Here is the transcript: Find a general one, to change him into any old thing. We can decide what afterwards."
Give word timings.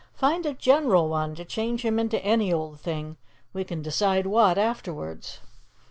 Find 0.15 0.47
a 0.47 0.55
general 0.55 1.09
one, 1.09 1.35
to 1.35 1.45
change 1.45 1.83
him 1.85 1.99
into 1.99 2.17
any 2.25 2.51
old 2.51 2.79
thing. 2.79 3.17
We 3.53 3.63
can 3.63 3.83
decide 3.83 4.25
what 4.25 4.57
afterwards." 4.57 5.41